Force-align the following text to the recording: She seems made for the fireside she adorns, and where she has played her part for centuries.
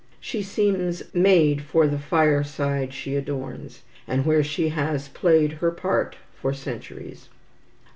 She 0.19 0.41
seems 0.41 1.03
made 1.13 1.61
for 1.61 1.85
the 1.85 1.99
fireside 1.99 2.91
she 2.91 3.15
adorns, 3.15 3.83
and 4.07 4.25
where 4.25 4.43
she 4.43 4.69
has 4.69 5.09
played 5.09 5.51
her 5.61 5.69
part 5.69 6.15
for 6.33 6.55
centuries. 6.55 7.29